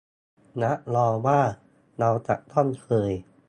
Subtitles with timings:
[0.61, 1.41] รับรองว่า
[1.99, 3.11] เราจะต้องเคย